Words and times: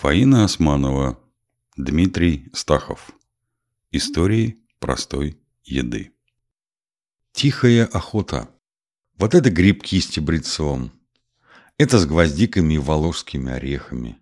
Фаина 0.00 0.44
Османова, 0.44 1.18
Дмитрий 1.76 2.48
Стахов. 2.52 3.10
Истории 3.90 4.58
простой 4.78 5.40
еды. 5.64 6.12
Тихая 7.32 7.84
охота. 7.84 8.48
Вот 9.16 9.34
это 9.34 9.50
грибки 9.50 9.98
с 9.98 10.06
тибрецом. 10.06 10.92
Это 11.78 11.98
с 11.98 12.06
гвоздиками 12.06 12.74
и 12.74 12.78
волжскими 12.78 13.50
орехами. 13.50 14.18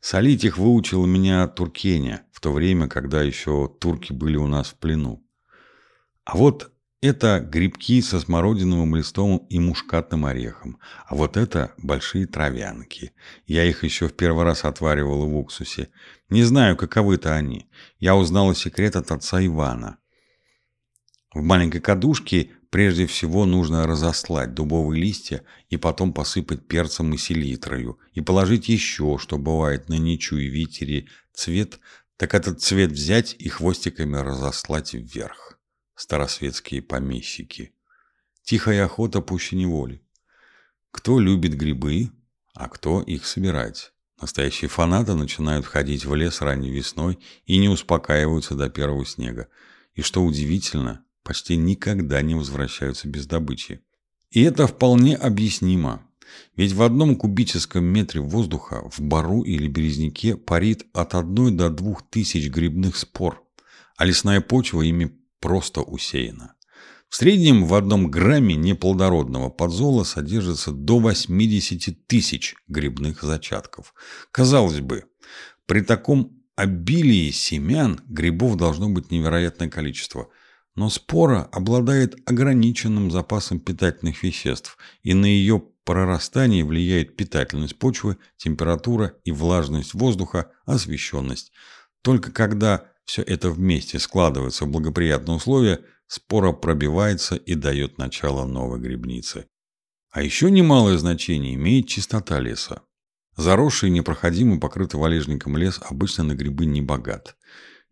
Солить 0.00 0.44
их 0.44 0.58
выучила 0.58 1.06
меня 1.06 1.48
Туркеня, 1.48 2.24
в 2.30 2.40
то 2.40 2.52
время, 2.52 2.86
когда 2.86 3.20
еще 3.20 3.66
турки 3.80 4.12
были 4.12 4.36
у 4.36 4.46
нас 4.46 4.68
в 4.68 4.76
плену. 4.76 5.26
А 6.22 6.36
вот 6.36 6.72
это 7.06 7.40
грибки 7.40 8.02
со 8.02 8.20
смородиновым 8.20 8.96
листом 8.96 9.38
и 9.48 9.58
мушкатным 9.58 10.26
орехом. 10.26 10.78
А 11.06 11.14
вот 11.14 11.36
это 11.36 11.72
большие 11.78 12.26
травянки. 12.26 13.12
Я 13.46 13.64
их 13.64 13.82
еще 13.84 14.08
в 14.08 14.12
первый 14.12 14.44
раз 14.44 14.64
отваривал 14.64 15.26
в 15.26 15.36
уксусе. 15.36 15.88
Не 16.28 16.42
знаю, 16.42 16.76
каковы-то 16.76 17.34
они. 17.34 17.68
Я 17.98 18.14
узнала 18.14 18.54
секрет 18.54 18.96
от 18.96 19.10
отца 19.10 19.44
Ивана. 19.44 19.98
В 21.32 21.42
маленькой 21.42 21.80
кадушке 21.80 22.50
прежде 22.70 23.06
всего 23.06 23.46
нужно 23.46 23.86
разослать 23.86 24.54
дубовые 24.54 25.00
листья 25.02 25.42
и 25.68 25.76
потом 25.76 26.12
посыпать 26.12 26.66
перцем 26.66 27.12
и 27.14 27.16
селитрою. 27.16 27.98
И 28.12 28.20
положить 28.20 28.68
еще, 28.68 29.18
что 29.18 29.38
бывает 29.38 29.88
на 29.88 29.94
ничу 29.94 30.36
и 30.36 30.48
витере, 30.48 31.06
цвет, 31.32 31.80
так 32.16 32.34
этот 32.34 32.60
цвет 32.60 32.92
взять 32.92 33.34
и 33.38 33.48
хвостиками 33.48 34.16
разослать 34.16 34.94
вверх 34.94 35.55
старосветские 35.96 36.82
помещики. 36.82 37.72
Тихая 38.42 38.84
охота 38.84 39.20
пуще 39.20 39.56
неволи. 39.56 40.02
Кто 40.92 41.18
любит 41.18 41.54
грибы, 41.54 42.10
а 42.54 42.68
кто 42.68 43.02
их 43.02 43.26
собирать. 43.26 43.92
Настоящие 44.20 44.68
фанаты 44.68 45.14
начинают 45.14 45.66
ходить 45.66 46.04
в 46.04 46.14
лес 46.14 46.40
ранней 46.40 46.70
весной 46.70 47.18
и 47.44 47.58
не 47.58 47.68
успокаиваются 47.68 48.54
до 48.54 48.70
первого 48.70 49.04
снега. 49.04 49.48
И 49.94 50.02
что 50.02 50.22
удивительно, 50.22 51.04
почти 51.22 51.56
никогда 51.56 52.22
не 52.22 52.34
возвращаются 52.34 53.08
без 53.08 53.26
добычи. 53.26 53.82
И 54.30 54.42
это 54.42 54.66
вполне 54.66 55.16
объяснимо. 55.16 56.06
Ведь 56.56 56.72
в 56.72 56.82
одном 56.82 57.16
кубическом 57.16 57.84
метре 57.84 58.20
воздуха 58.20 58.88
в 58.90 59.00
бару 59.00 59.42
или 59.42 59.68
березняке 59.68 60.36
парит 60.36 60.86
от 60.92 61.14
одной 61.14 61.50
до 61.50 61.70
двух 61.70 62.08
тысяч 62.08 62.48
грибных 62.48 62.96
спор, 62.96 63.44
а 63.96 64.04
лесная 64.04 64.40
почва 64.40 64.82
ими 64.82 65.16
просто 65.46 65.82
усеяна. 65.82 66.54
В 67.08 67.14
среднем 67.14 67.66
в 67.66 67.74
одном 67.74 68.10
грамме 68.10 68.56
неплодородного 68.56 69.48
подзола 69.48 70.02
содержится 70.02 70.72
до 70.72 70.98
80 70.98 72.08
тысяч 72.08 72.56
грибных 72.66 73.22
зачатков. 73.22 73.94
Казалось 74.32 74.80
бы, 74.80 75.04
при 75.66 75.82
таком 75.82 76.42
обилии 76.56 77.30
семян 77.30 78.00
грибов 78.08 78.56
должно 78.56 78.88
быть 78.88 79.12
невероятное 79.12 79.70
количество. 79.70 80.30
Но 80.74 80.90
спора 80.90 81.48
обладает 81.52 82.16
ограниченным 82.28 83.12
запасом 83.12 83.60
питательных 83.60 84.24
веществ, 84.24 84.76
и 85.04 85.14
на 85.14 85.26
ее 85.26 85.62
прорастание 85.84 86.64
влияет 86.64 87.16
питательность 87.16 87.78
почвы, 87.78 88.16
температура 88.36 89.14
и 89.22 89.30
влажность 89.30 89.94
воздуха, 89.94 90.50
освещенность. 90.64 91.52
Только 92.02 92.32
когда 92.32 92.88
все 93.06 93.22
это 93.22 93.50
вместе 93.50 93.98
складывается 93.98 94.64
в 94.64 94.68
благоприятные 94.68 95.36
условия, 95.36 95.80
спора 96.08 96.52
пробивается 96.52 97.36
и 97.36 97.54
дает 97.54 97.98
начало 97.98 98.44
новой 98.44 98.80
грибнице. 98.80 99.46
А 100.10 100.22
еще 100.22 100.50
немалое 100.50 100.98
значение 100.98 101.54
имеет 101.54 101.88
чистота 101.88 102.40
леса. 102.40 102.82
Заросший, 103.36 103.90
непроходимый, 103.90 104.58
покрытый 104.58 104.98
валежником 104.98 105.56
лес 105.56 105.80
обычно 105.82 106.24
на 106.24 106.34
грибы 106.34 106.66
не 106.66 106.82
богат. 106.82 107.36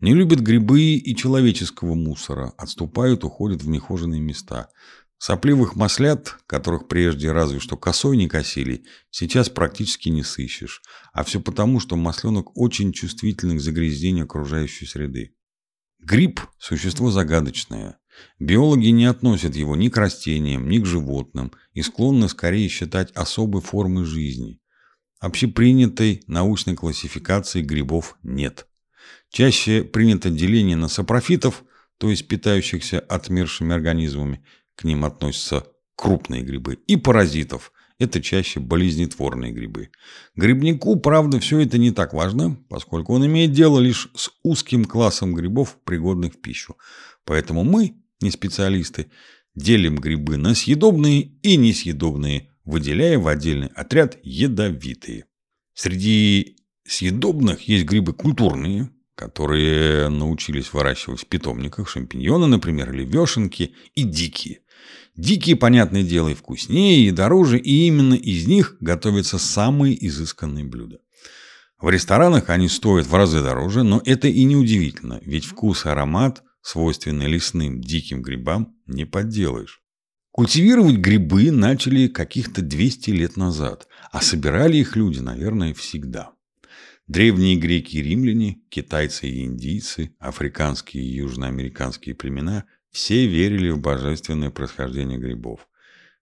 Не 0.00 0.14
любят 0.14 0.40
грибы 0.40 0.94
и 0.96 1.14
человеческого 1.14 1.94
мусора, 1.94 2.52
отступают, 2.56 3.24
уходят 3.24 3.62
в 3.62 3.68
нехоженные 3.68 4.20
места. 4.20 4.70
Сопливых 5.18 5.74
маслят, 5.74 6.36
которых 6.46 6.88
прежде 6.88 7.32
разве 7.32 7.60
что 7.60 7.76
косой 7.76 8.16
не 8.16 8.28
косили, 8.28 8.84
сейчас 9.10 9.48
практически 9.48 10.08
не 10.08 10.22
сыщешь. 10.22 10.82
А 11.12 11.24
все 11.24 11.40
потому, 11.40 11.80
что 11.80 11.96
масленок 11.96 12.56
очень 12.58 12.92
чувствителен 12.92 13.56
к 13.56 13.60
загрязнению 13.60 14.24
окружающей 14.24 14.86
среды. 14.86 15.34
Гриб– 16.00 16.40
существо 16.58 17.10
загадочное. 17.10 17.98
Биологи 18.38 18.88
не 18.88 19.06
относят 19.06 19.56
его 19.56 19.74
ни 19.76 19.88
к 19.88 19.96
растениям, 19.96 20.68
ни 20.68 20.78
к 20.78 20.86
животным 20.86 21.52
и 21.72 21.82
склонны 21.82 22.28
скорее 22.28 22.68
считать 22.68 23.10
особой 23.12 23.62
формой 23.62 24.04
жизни. 24.04 24.60
Общепринятой 25.20 26.22
научной 26.26 26.74
классификации 26.74 27.62
грибов 27.62 28.18
нет. 28.22 28.66
Чаще 29.30 29.82
принято 29.82 30.28
деление 30.28 30.76
на 30.76 30.88
сапрофитов, 30.88 31.64
то 31.98 32.10
есть 32.10 32.28
питающихся 32.28 33.00
отмершими 33.00 33.74
организмами, 33.74 34.44
к 34.76 34.84
ним 34.84 35.04
относятся 35.04 35.66
крупные 35.96 36.42
грибы, 36.42 36.78
и 36.86 36.96
паразитов. 36.96 37.72
Это 37.98 38.20
чаще 38.20 38.58
болезнетворные 38.58 39.52
грибы. 39.52 39.90
Грибнику, 40.34 40.96
правда, 40.96 41.38
все 41.38 41.60
это 41.60 41.78
не 41.78 41.92
так 41.92 42.12
важно, 42.12 42.56
поскольку 42.68 43.14
он 43.14 43.24
имеет 43.26 43.52
дело 43.52 43.78
лишь 43.78 44.10
с 44.16 44.30
узким 44.42 44.84
классом 44.84 45.32
грибов, 45.32 45.78
пригодных 45.84 46.34
в 46.34 46.40
пищу. 46.40 46.76
Поэтому 47.24 47.62
мы, 47.62 47.94
не 48.20 48.32
специалисты, 48.32 49.06
делим 49.54 49.96
грибы 49.96 50.36
на 50.36 50.54
съедобные 50.54 51.20
и 51.20 51.56
несъедобные, 51.56 52.50
выделяя 52.64 53.18
в 53.18 53.28
отдельный 53.28 53.68
отряд 53.68 54.18
ядовитые. 54.24 55.26
Среди 55.74 56.56
съедобных 56.84 57.68
есть 57.68 57.84
грибы 57.84 58.12
культурные, 58.12 58.90
которые 59.14 60.08
научились 60.08 60.72
выращивать 60.72 61.20
в 61.20 61.26
питомниках, 61.26 61.88
шампиньоны, 61.88 62.46
например, 62.46 62.92
или 62.92 63.04
вешенки, 63.04 63.74
и 63.94 64.02
дикие. 64.02 64.60
Дикие, 65.16 65.56
понятное 65.56 66.02
дело, 66.02 66.28
и 66.28 66.34
вкуснее, 66.34 67.06
и 67.06 67.10
дороже, 67.10 67.58
и 67.58 67.86
именно 67.86 68.14
из 68.14 68.46
них 68.46 68.76
готовятся 68.80 69.38
самые 69.38 69.94
изысканные 70.06 70.64
блюда. 70.64 70.98
В 71.80 71.88
ресторанах 71.88 72.50
они 72.50 72.68
стоят 72.68 73.06
в 73.06 73.14
разы 73.14 73.42
дороже, 73.42 73.82
но 73.82 74.02
это 74.04 74.26
и 74.26 74.44
не 74.44 74.56
удивительно, 74.56 75.20
ведь 75.22 75.44
вкус 75.44 75.86
и 75.86 75.88
аромат, 75.88 76.42
свойственный 76.62 77.26
лесным 77.26 77.80
диким 77.80 78.22
грибам, 78.22 78.74
не 78.86 79.04
подделаешь. 79.04 79.82
Культивировать 80.30 80.96
грибы 80.96 81.52
начали 81.52 82.08
каких-то 82.08 82.60
200 82.60 83.10
лет 83.10 83.36
назад, 83.36 83.86
а 84.10 84.20
собирали 84.20 84.78
их 84.78 84.96
люди, 84.96 85.20
наверное, 85.20 85.74
всегда. 85.74 86.33
Древние 87.06 87.56
греки 87.56 87.98
и 87.98 88.02
римляне, 88.02 88.62
китайцы 88.70 89.28
и 89.28 89.44
индийцы, 89.44 90.14
африканские 90.18 91.04
и 91.04 91.16
южноамериканские 91.16 92.14
племена 92.14 92.64
все 92.90 93.26
верили 93.26 93.68
в 93.68 93.78
божественное 93.78 94.50
происхождение 94.50 95.18
грибов. 95.18 95.68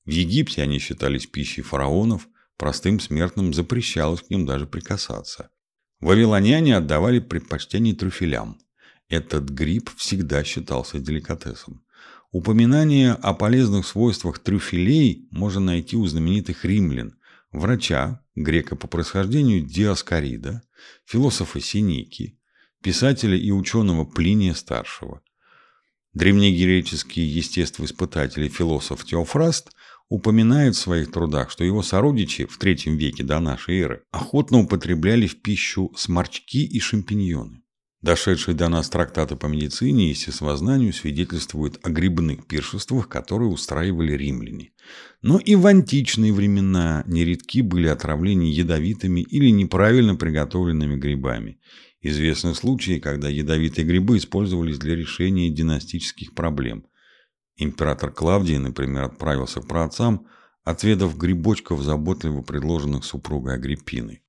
В 0.04 0.10
Египте 0.10 0.60
они 0.60 0.80
считались 0.80 1.28
пищей 1.28 1.62
фараонов, 1.62 2.26
простым 2.56 2.98
смертным 2.98 3.54
запрещалось 3.54 4.22
к 4.22 4.30
ним 4.30 4.44
даже 4.44 4.66
прикасаться. 4.66 5.50
Вавилоняне 6.00 6.76
отдавали 6.76 7.20
предпочтение 7.20 7.94
трюфелям. 7.94 8.58
Этот 9.08 9.50
гриб 9.50 9.88
всегда 9.96 10.42
считался 10.42 10.98
деликатесом. 10.98 11.84
Упоминание 12.32 13.12
о 13.12 13.34
полезных 13.34 13.86
свойствах 13.86 14.40
трюфелей 14.40 15.28
можно 15.30 15.60
найти 15.60 15.96
у 15.96 16.04
знаменитых 16.06 16.64
римлян, 16.64 17.16
врача, 17.52 18.24
грека 18.34 18.74
по 18.74 18.88
происхождению 18.88 19.62
Диаскорида, 19.62 20.62
философа 21.06 21.60
Синики, 21.60 22.38
писателя 22.82 23.36
и 23.36 23.50
ученого 23.50 24.04
Плиния 24.04 24.54
Старшего– 24.54 25.22
Древнегреческий 26.14 27.24
естествоиспытатель 27.24 28.44
и 28.44 28.50
философ 28.50 29.04
Теофраст 29.04 29.72
упоминает 30.10 30.74
в 30.74 30.78
своих 30.78 31.10
трудах, 31.10 31.50
что 31.50 31.64
его 31.64 31.82
сородичи 31.82 32.44
в 32.44 32.58
III 32.58 32.94
веке 32.96 33.24
до 33.24 33.40
нашей 33.40 33.80
эры 33.80 34.04
охотно 34.10 34.58
употребляли 34.58 35.26
в 35.26 35.40
пищу 35.40 35.90
сморчки 35.96 36.66
и 36.66 36.80
шампиньоны. 36.80 37.61
Дошедшие 38.02 38.56
до 38.56 38.68
нас 38.68 38.90
трактаты 38.90 39.36
по 39.36 39.46
медицине 39.46 40.06
и 40.06 40.08
естествознанию 40.10 40.92
свидетельствуют 40.92 41.78
о 41.84 41.90
грибных 41.90 42.46
пиршествах, 42.46 43.08
которые 43.08 43.48
устраивали 43.48 44.12
римляне. 44.12 44.72
Но 45.22 45.38
и 45.38 45.54
в 45.54 45.66
античные 45.66 46.32
времена 46.32 47.04
нередки 47.06 47.62
были 47.62 47.86
отравления 47.86 48.50
ядовитыми 48.50 49.20
или 49.20 49.50
неправильно 49.50 50.16
приготовленными 50.16 50.96
грибами, 50.96 51.58
Известны 52.04 52.52
случаи, 52.56 52.98
когда 52.98 53.28
ядовитые 53.28 53.86
грибы 53.86 54.16
использовались 54.16 54.78
для 54.78 54.96
решения 54.96 55.50
династических 55.50 56.34
проблем. 56.34 56.84
Император 57.56 58.10
Клавдий, 58.10 58.58
например, 58.58 59.04
отправился 59.04 59.60
к 59.60 59.68
праотцам, 59.68 60.26
отведав 60.64 61.16
грибочков, 61.16 61.80
заботливо 61.80 62.42
предложенных 62.42 63.04
супругой 63.04 63.54
Агриппиной. 63.54 64.24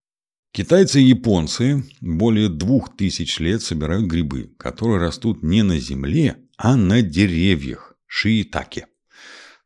Китайцы 0.56 1.02
и 1.02 1.06
японцы 1.06 1.84
более 2.00 2.48
двух 2.48 2.96
тысяч 2.96 3.40
лет 3.40 3.64
собирают 3.64 4.06
грибы, 4.06 4.54
которые 4.60 5.00
растут 5.00 5.42
не 5.42 5.64
на 5.64 5.80
земле, 5.80 6.38
а 6.58 6.76
на 6.76 7.02
деревьях– 7.02 7.96
шиитаке. 8.06 8.86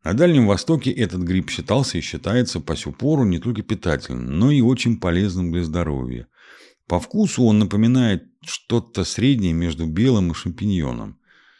На 0.05 0.13
Дальнем 0.13 0.47
Востоке 0.47 0.89
этот 0.91 1.23
гриб 1.23 1.49
считался 1.49 1.97
и 1.97 2.01
считается 2.01 2.61
по 2.61 2.77
сю 2.77 2.93
пору 2.93 3.25
не 3.25 3.39
только 3.39 3.63
питательным, 3.63 4.39
но 4.39 4.49
и 4.49 4.61
очень 4.61 4.97
полезным 4.97 5.51
для 5.51 5.65
здоровья– 5.65 6.27
По 6.87 7.01
вкусу 7.01 7.43
он 7.43 7.59
напоминает 7.59 8.23
что-то 8.45 9.03
среднее 9.03 9.51
между 9.51 9.85
белым 9.87 10.31
и 10.31 10.33
шампиньоном. 10.33 11.19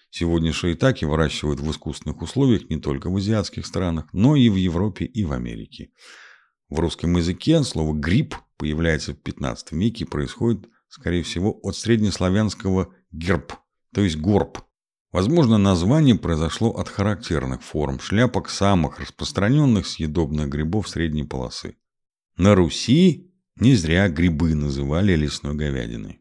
Сегодня 0.10 0.54
шиитаки 0.54 1.04
выращивают 1.04 1.60
в 1.60 1.70
искусственных 1.70 2.22
условиях 2.22 2.70
не 2.70 2.78
только 2.78 3.10
в 3.10 3.18
азиатских 3.18 3.66
странах, 3.66 4.08
но 4.14 4.38
и 4.38 4.48
в 4.48 4.56
Европе 4.56 5.04
и 5.04 5.26
в 5.26 5.34
Америке. 5.34 5.90
В 6.70 6.80
русском 6.80 7.18
языке 7.18 7.62
слово 7.64 7.94
«гриб» 7.94 8.36
появляется 8.58 9.14
в 9.14 9.18
15 9.18 9.72
веке 9.74 10.06
происходит, 10.06 10.68
скорее 10.90 11.24
всего, 11.24 11.60
от 11.64 11.76
среднеславянского 11.76 12.94
«герб», 13.12 13.54
то 13.94 14.02
есть 14.02 14.18
«горб». 14.18 14.60
Возможно, 15.12 15.58
название 15.58 16.16
произошло 16.16 16.72
от 16.72 16.90
характерных 16.90 17.64
форм 17.64 18.00
шляпок 18.00 18.50
самых 18.50 19.00
распространенных 19.00 19.88
съедобных 19.88 20.50
грибов 20.50 20.90
средней 20.90 21.24
полосы. 21.24 21.78
На 22.36 22.56
Руси 22.56 23.32
не 23.56 23.76
зря 23.76 24.10
грибы 24.10 24.54
называли 24.54 25.16
лесной 25.16 25.56
говядиной. 25.56 26.20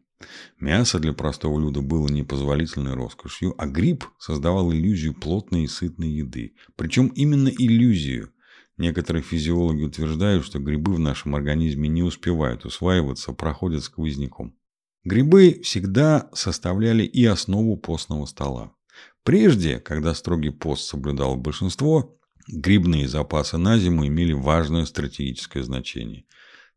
Мясо 0.59 0.99
для 0.99 1.13
простого 1.13 1.59
люда 1.59 1.81
было 1.81 2.07
непозволительной 2.07 2.93
роскошью, 2.93 3.53
а 3.57 3.67
гриб 3.67 4.05
создавал 4.17 4.71
иллюзию 4.71 5.13
плотной 5.13 5.65
и 5.65 5.67
сытной 5.67 6.09
еды. 6.09 6.55
Причем 6.75 7.07
именно 7.07 7.49
иллюзию. 7.49 8.31
Некоторые 8.77 9.23
физиологи 9.23 9.83
утверждают, 9.83 10.45
что 10.45 10.59
грибы 10.59 10.93
в 10.93 10.99
нашем 10.99 11.33
организме 11.33 11.89
не 11.89 12.03
успевают 12.03 12.63
усваиваться, 12.65 13.33
проходят 13.33 13.83
сквозняком. 13.83 14.55
Грибы 15.03 15.61
всегда 15.63 16.29
составляли 16.33 17.03
и 17.03 17.25
основу 17.25 17.77
постного 17.77 18.25
стола. 18.25 18.73
Прежде, 19.23 19.79
когда 19.79 20.13
строгий 20.13 20.51
пост 20.51 20.83
соблюдало 20.83 21.35
большинство, 21.35 22.19
грибные 22.47 23.07
запасы 23.07 23.57
на 23.57 23.79
зиму 23.79 24.05
имели 24.05 24.33
важное 24.33 24.85
стратегическое 24.85 25.63
значение. 25.63 26.25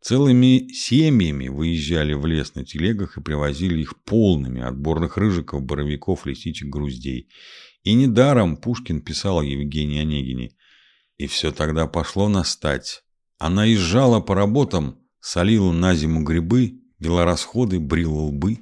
Целыми 0.00 0.72
семьями 0.72 1.48
выезжали 1.48 2.14
в 2.14 2.24
лес 2.24 2.54
на 2.54 2.64
телегах 2.64 3.18
и 3.18 3.20
привозили 3.20 3.80
их 3.80 4.02
полными 4.04 4.62
отборных 4.62 5.18
рыжиков, 5.18 5.62
боровиков, 5.62 6.24
лисичек, 6.24 6.70
груздей. 6.70 7.28
И 7.82 7.92
недаром 7.92 8.56
Пушкин 8.56 9.02
писал 9.02 9.38
о 9.38 9.42
Онегине. 9.42 10.52
И 11.20 11.26
все 11.26 11.52
тогда 11.52 11.86
пошло 11.86 12.30
настать. 12.30 13.02
Она 13.36 13.66
езжала 13.66 14.20
по 14.20 14.34
работам, 14.34 14.98
солила 15.20 15.70
на 15.70 15.94
зиму 15.94 16.22
грибы, 16.24 16.80
вела 16.98 17.26
расходы, 17.26 17.78
брила 17.78 18.20
лбы. 18.20 18.60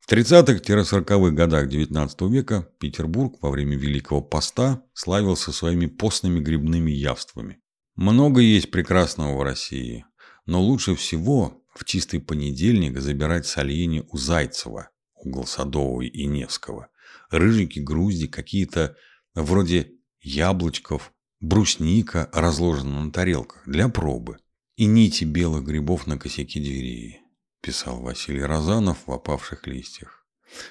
В 0.00 0.10
30-40-х 0.10 1.30
годах 1.30 1.68
XIX 1.68 2.28
века 2.28 2.68
Петербург 2.80 3.36
во 3.40 3.50
время 3.50 3.76
Великого 3.76 4.22
Поста 4.22 4.82
славился 4.92 5.52
своими 5.52 5.86
постными 5.86 6.40
грибными 6.40 6.90
явствами. 6.90 7.60
Много 7.94 8.40
есть 8.40 8.72
прекрасного 8.72 9.38
в 9.38 9.42
России, 9.44 10.04
но 10.46 10.60
лучше 10.60 10.96
всего 10.96 11.62
в 11.76 11.84
чистый 11.84 12.18
понедельник 12.18 12.98
забирать 12.98 13.46
соленья 13.46 14.04
у 14.10 14.16
Зайцева, 14.16 14.90
угол 15.14 15.46
Садового 15.46 16.02
и 16.02 16.26
Невского. 16.26 16.88
Рыжики, 17.30 17.78
грузди, 17.78 18.26
какие-то 18.26 18.96
вроде 19.36 19.92
яблочков, 20.20 21.13
брусника 21.44 22.28
разложена 22.32 23.04
на 23.04 23.12
тарелках 23.12 23.62
для 23.66 23.88
пробы. 23.88 24.38
И 24.76 24.86
нити 24.86 25.24
белых 25.24 25.64
грибов 25.64 26.06
на 26.06 26.18
косяке 26.18 26.58
двери 26.58 27.20
писал 27.60 28.00
Василий 28.00 28.42
Розанов 28.42 28.98
в 29.06 29.12
«Опавших 29.12 29.66
листьях». 29.66 30.26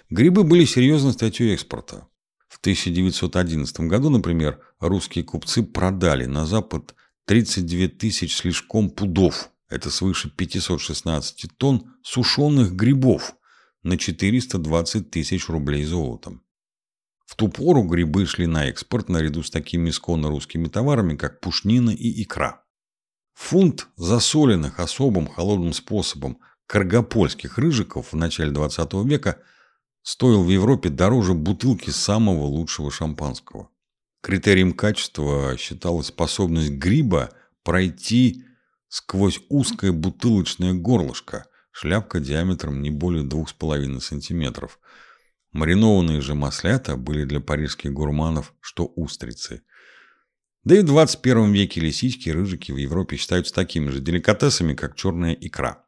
Грибы 0.10 0.44
были 0.44 0.66
серьезной 0.66 1.14
статьей 1.14 1.54
экспорта. 1.54 2.08
В 2.50 2.60
1911 2.60 3.80
году, 3.82 4.10
например, 4.10 4.60
русские 4.80 5.24
купцы 5.24 5.64
продали 5.64 6.26
на 6.26 6.46
Запад 6.46 6.96
32 7.26 7.88
тысяч 7.88 8.36
слишком 8.36 8.90
пудов, 8.90 9.50
это 9.70 9.90
свыше 9.90 10.30
516 10.30 11.58
тонн 11.58 11.96
сушеных 12.04 12.74
грибов 12.74 13.36
на 13.82 13.98
420 13.98 15.10
тысяч 15.10 15.50
рублей 15.50 15.84
золотом. 15.84 16.44
В 17.26 17.36
ту 17.36 17.50
пору 17.50 17.84
грибы 17.84 18.26
шли 18.26 18.48
на 18.48 18.68
экспорт 18.68 19.10
наряду 19.10 19.44
с 19.44 19.50
такими 19.50 19.90
исконно 19.90 20.30
русскими 20.30 20.68
товарами, 20.68 21.16
как 21.16 21.40
пушнина 21.40 21.92
и 21.92 22.22
икра. 22.22 22.64
Фунт 23.34 23.88
засоленных 23.96 24.80
особым 24.80 25.28
холодным 25.28 25.74
способом 25.74 26.40
каргопольских 26.68 27.58
рыжиков 27.58 28.14
в 28.14 28.16
начале 28.16 28.52
20 28.52 28.94
века 29.06 29.40
стоил 30.04 30.44
в 30.44 30.50
Европе 30.50 30.90
дороже 30.90 31.34
бутылки 31.34 31.90
самого 31.90 32.44
лучшего 32.44 32.92
шампанского. 32.92 33.70
Критерием 34.22 34.74
качества 34.74 35.58
считалась 35.58 36.08
способность 36.08 36.72
гриба 36.72 37.32
пройти 37.64 38.46
сквозь 38.88 39.42
узкое 39.50 39.92
бутылочное 39.92 40.74
горлышко, 40.74 41.46
шляпка 41.72 42.20
диаметром 42.20 42.82
не 42.82 42.90
более 42.90 43.24
2,5 43.24 44.00
см. 44.00 44.70
Маринованные 45.54 46.22
же 46.22 46.36
маслята 46.36 46.98
были 46.98 47.24
для 47.24 47.40
парижских 47.40 47.94
гурманов, 47.94 48.54
что 48.60 48.92
устрицы– 48.96 49.62
да 50.64 50.78
и 50.78 50.80
в 50.80 50.86
21 50.86 51.52
веке 51.52 51.82
лисички 51.82 52.30
и 52.30 52.32
рыжики 52.32 52.72
в 52.72 52.78
Европе 52.78 53.18
считаются 53.18 53.54
такими 53.54 53.90
же 53.90 54.00
деликатесами, 54.00 54.74
как 54.74 54.96
черная 54.96 55.34
икра. 55.34 55.84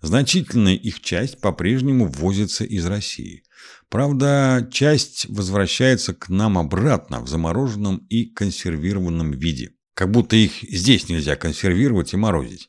Значительная 0.00 0.74
их 0.74 1.00
часть 1.00 1.40
по-прежнему 1.40 2.06
ввозится 2.06 2.64
из 2.64 2.86
России. 2.86 3.42
Правда, 3.88 4.68
часть 4.70 5.26
возвращается 5.28 6.14
к 6.14 6.28
нам 6.28 6.58
обратно 6.58 7.20
в 7.20 7.28
замороженном 7.28 8.06
и 8.08 8.24
консервированном 8.24 9.32
виде. 9.32 9.72
Как 9.94 10.12
будто 10.12 10.36
их 10.36 10.62
здесь 10.62 11.08
нельзя 11.08 11.34
консервировать 11.34 12.14
и 12.14 12.16
морозить. 12.16 12.68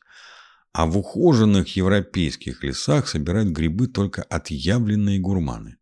А 0.72 0.86
в 0.86 0.98
ухоженных 0.98 1.76
европейских 1.76 2.64
лесах 2.64 3.06
собирают 3.06 3.50
грибы 3.50 3.86
только 3.86 4.22
отъявленные 4.22 5.20
гурманы. 5.20 5.76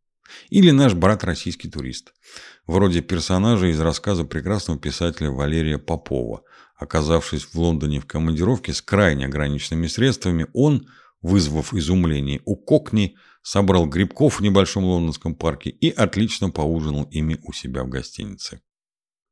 Или 0.48 0.70
наш 0.70 0.94
брат 0.94 1.24
российский 1.24 1.68
турист. 1.68 2.12
Вроде 2.66 3.00
персонажа 3.00 3.66
из 3.66 3.80
рассказа 3.80 4.24
прекрасного 4.24 4.78
писателя 4.78 5.30
Валерия 5.30 5.78
Попова. 5.78 6.42
Оказавшись 6.76 7.44
в 7.44 7.54
Лондоне 7.56 8.00
в 8.00 8.06
командировке 8.06 8.72
с 8.72 8.80
крайне 8.80 9.26
ограниченными 9.26 9.86
средствами, 9.86 10.46
он, 10.54 10.88
вызвав 11.20 11.74
изумление 11.74 12.40
у 12.44 12.56
Кокни, 12.56 13.16
собрал 13.42 13.86
грибков 13.86 14.40
в 14.40 14.42
небольшом 14.42 14.84
лондонском 14.84 15.34
парке 15.34 15.70
и 15.70 15.90
отлично 15.90 16.50
поужинал 16.50 17.04
ими 17.04 17.38
у 17.42 17.52
себя 17.52 17.84
в 17.84 17.88
гостинице. 17.88 18.60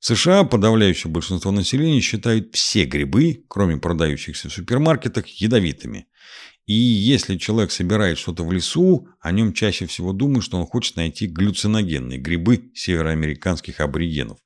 В 0.01 0.07
США 0.07 0.45
подавляющее 0.45 1.11
большинство 1.11 1.51
населения 1.51 2.01
считают 2.01 2.55
все 2.55 2.85
грибы, 2.85 3.45
кроме 3.49 3.79
продающихся 3.79 4.49
в 4.49 4.53
супермаркетах, 4.53 5.27
ядовитыми. 5.27 6.07
И 6.69 6.75
если 6.75 7.39
человек 7.39 7.73
собирает 7.73 8.19
что-то 8.19 8.45
в 8.45 8.53
лесу, 8.53 9.09
о 9.21 9.33
нем 9.33 9.55
чаще 9.55 9.87
всего 9.87 10.13
думают, 10.13 10.45
что 10.45 10.59
он 10.59 10.67
хочет 10.67 10.97
найти 10.97 11.27
галлюциногенные 11.27 12.19
грибы 12.19 12.71
североамериканских 12.75 13.81
аборигенов. 13.81 14.37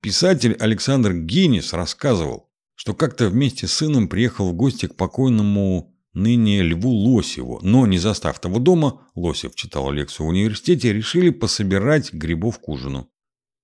Писатель 0.00 0.56
Александр 0.58 1.12
Генис 1.12 1.74
рассказывал, 1.74 2.48
что 2.74 2.94
как-то 2.94 3.28
вместе 3.28 3.66
с 3.66 3.74
сыном 3.74 4.08
приехал 4.08 4.48
в 4.48 4.54
гости 4.54 4.86
к 4.86 4.96
покойному 4.96 5.94
ныне 6.14 6.62
Льву 6.62 6.90
Лосеву, 6.90 7.60
но 7.60 7.86
не 7.86 7.98
застав 7.98 8.40
того 8.40 8.58
дома, 8.58 9.06
Лосев 9.14 9.54
читал 9.54 9.92
лекцию 9.92 10.28
в 10.28 10.30
университете, 10.30 10.94
решили 10.94 11.28
пособирать 11.28 12.14
грибов 12.14 12.60
к 12.60 12.68
ужину. 12.70 13.10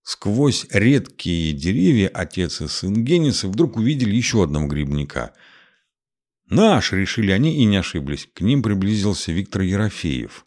Сквозь 0.02 0.66
редкие 0.72 1.54
деревья 1.54 2.08
отец 2.08 2.60
и 2.60 2.68
сын 2.68 3.02
Гениса 3.02 3.48
вдруг 3.48 3.78
увидели 3.78 4.14
еще 4.14 4.44
одного 4.44 4.66
грибника– 4.66 5.32
Наш, 6.50 6.92
решили 6.92 7.30
они 7.30 7.56
и 7.56 7.64
не 7.64 7.76
ошиблись. 7.76 8.28
К 8.34 8.40
ним 8.40 8.62
приблизился 8.62 9.32
Виктор 9.32 9.62
Ерофеев, 9.62 10.46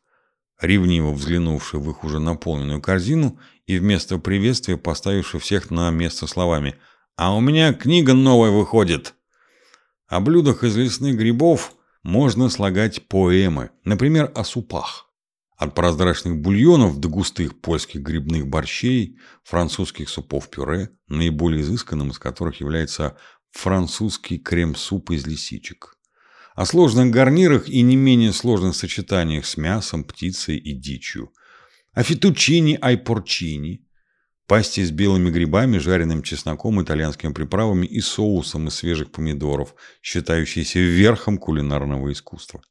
ревниво 0.60 1.12
взглянувший 1.12 1.80
в 1.80 1.90
их 1.92 2.04
уже 2.04 2.20
наполненную 2.20 2.82
корзину 2.82 3.40
и 3.68 3.78
вместо 3.78 4.18
приветствия 4.18 4.78
поставивший 4.78 5.40
всех 5.40 5.70
на 5.70 5.92
место 5.92 6.26
словами 6.26 6.76
«А 7.16 7.36
у 7.36 7.40
меня 7.40 7.74
книга 7.74 8.14
новая 8.14 8.50
выходит!» 8.50 9.14
О 10.08 10.20
блюдах 10.20 10.64
из 10.64 10.76
лесных 10.76 11.16
грибов 11.18 11.74
можно 12.02 12.50
слагать 12.50 13.08
поэмы, 13.08 13.70
например, 13.86 14.32
о 14.34 14.44
супах. 14.44 15.08
От 15.56 15.76
прозрачных 15.76 16.42
бульонов 16.42 17.00
до 17.00 17.10
густых 17.10 17.62
польских 17.62 18.02
грибных 18.02 18.48
борщей, 18.48 19.20
французских 19.44 20.10
супов-пюре, 20.10 20.90
наиболее 21.08 21.62
изысканным 21.62 22.10
из 22.10 22.18
которых 22.18 22.60
является 22.60 23.18
французский 23.52 24.38
крем-суп 24.38 25.12
из 25.12 25.28
лисичек. 25.28 25.96
О 26.56 26.66
сложных 26.66 27.12
гарнирах 27.12 27.70
и 27.70 27.82
не 27.82 27.96
менее 27.96 28.34
сложных 28.34 28.76
сочетаниях 28.76 29.46
с 29.46 29.58
мясом, 29.58 30.04
птицей 30.04 30.58
и 30.58 30.74
дичью. 30.74 31.32
О 31.94 32.04
фетучини 32.04 32.78
айпорчини, 32.82 33.88
пасте 34.48 34.86
с 34.86 34.92
белыми 34.92 35.30
грибами, 35.30 35.78
жареным 35.78 36.24
чесноком, 36.24 36.82
итальянскими 36.82 37.32
приправами 37.32 37.86
и 37.86 38.02
соусом 38.02 38.68
из 38.68 38.76
свежих 38.76 39.12
помидоров, 39.12 39.76
считающейся 40.02 40.80
верхом 40.80 41.38
кулинарного 41.38 42.12
искусства. 42.12 42.62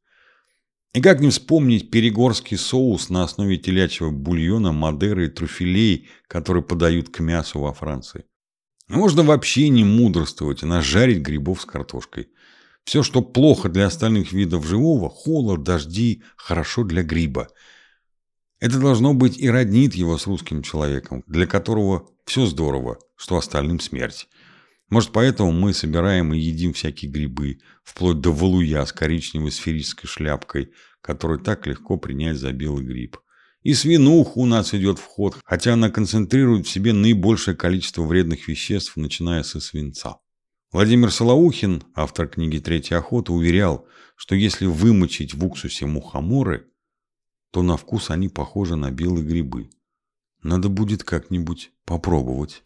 И 0.93 1.01
как 1.01 1.21
не 1.21 1.31
вспомнить 1.31 1.91
перегорский 1.91 2.57
соус 2.57 3.11
на 3.11 3.23
основе 3.23 3.57
телячьего 3.57 4.11
бульона, 4.11 4.73
мадеры 4.73 5.27
и 5.27 5.29
трюфелей, 5.29 6.09
который 6.27 6.63
подают 6.63 7.11
к 7.11 7.21
мясу 7.21 7.61
во 7.61 7.73
Франции. 7.73 8.25
Можно 8.91 9.23
вообще 9.23 9.69
не 9.69 9.85
мудрствовать, 9.85 10.65
а 10.65 10.67
нажарить 10.67 11.23
грибов 11.23 11.63
с 11.63 11.65
картошкой. 11.65 12.29
Все, 12.83 13.05
что 13.05 13.23
плохо 13.23 13.69
для 13.69 13.87
остальных 13.87 14.33
видов 14.33 14.67
живого, 14.67 15.09
холод, 15.09 15.63
дожди, 15.63 16.25
хорошо 16.37 16.83
для 16.83 17.05
гриба. 17.05 17.47
Это 18.59 18.81
должно 18.81 19.15
быть 19.15 19.39
и 19.39 19.49
роднит 19.49 19.95
его 19.95 20.19
с 20.19 20.27
русским 20.27 20.63
человеком, 20.63 21.23
для 21.29 21.47
которого 21.47 22.09
все 22.25 22.47
здорово, 22.47 22.99
что 23.17 23.37
остальным 23.37 23.79
смерть. 23.79 24.29
Может, 24.89 25.13
поэтому 25.13 25.53
мы 25.53 25.73
собираем 25.73 26.35
и 26.35 26.39
едим 26.41 26.73
всякие 26.73 27.13
грибы, 27.13 27.61
вплоть 27.85 28.21
до 28.21 28.33
валуя 28.33 28.85
с 28.85 28.93
коричневой 28.93 29.53
сферической 29.53 30.09
шляпкой, 30.09 30.73
который 31.01 31.39
так 31.39 31.65
легко 31.69 31.97
принять 31.97 32.39
за 32.39 32.51
белый 32.51 32.85
гриб. 32.85 33.19
И 33.63 33.75
свинуха 33.75 34.39
у 34.39 34.47
нас 34.47 34.73
идет 34.73 34.99
в 34.99 35.05
ход, 35.05 35.37
хотя 35.45 35.75
она 35.75 35.91
концентрирует 35.91 36.67
в 36.67 36.71
себе 36.71 36.93
наибольшее 36.93 37.55
количество 37.55 38.03
вредных 38.03 38.49
веществ, 38.49 38.97
начиная 38.97 39.43
со 39.43 39.61
свинца. 39.61 40.17
Владимир 40.73 41.11
Солоухин, 41.11 41.83
автор 41.95 42.29
книги 42.29 42.59
«Третья 42.59 42.99
охота», 42.99 43.33
уверял, 43.33 43.87
что 44.17 44.35
если 44.35 44.67
вымочить 44.67 45.35
в 45.35 45.45
уксусе 45.45 45.85
мухоморы, 45.85 46.69
то 47.51 47.63
на 47.63 47.77
вкус 47.77 48.11
они 48.11 48.29
похожи 48.29 48.77
на 48.77 48.91
белые 48.91 49.27
грибы. 49.27 49.71
Надо 50.43 50.69
будет 50.69 51.05
как-нибудь 51.05 51.73
попробовать. 51.85 52.63